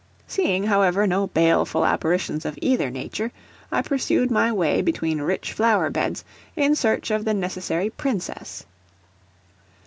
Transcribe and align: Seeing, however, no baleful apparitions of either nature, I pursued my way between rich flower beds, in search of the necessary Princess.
Seeing, 0.25 0.63
however, 0.63 1.05
no 1.05 1.27
baleful 1.27 1.85
apparitions 1.85 2.43
of 2.43 2.57
either 2.59 2.89
nature, 2.89 3.31
I 3.71 3.83
pursued 3.83 4.31
my 4.31 4.51
way 4.51 4.81
between 4.81 5.21
rich 5.21 5.53
flower 5.53 5.91
beds, 5.91 6.25
in 6.55 6.73
search 6.75 7.11
of 7.11 7.23
the 7.23 7.35
necessary 7.35 7.91
Princess. 7.91 8.65